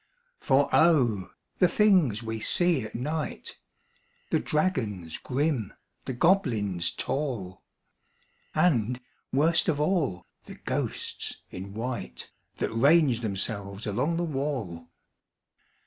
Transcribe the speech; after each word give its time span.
For 0.39 0.67
O! 0.73 1.29
the 1.59 1.67
things 1.67 2.23
we 2.23 2.39
see 2.39 2.81
at 2.83 2.95
night 2.95 3.59
The 4.31 4.39
dragons 4.39 5.19
grim, 5.19 5.73
the 6.05 6.13
goblins 6.13 6.89
tall, 6.89 7.61
And, 8.55 8.99
worst 9.31 9.69
of 9.69 9.79
all, 9.79 10.25
the 10.45 10.55
ghosts 10.55 11.43
in 11.51 11.75
white 11.75 12.31
That 12.57 12.71
range 12.73 13.19
themselves 13.19 13.85
along 13.85 14.17
the 14.17 14.23
wall! 14.23 14.89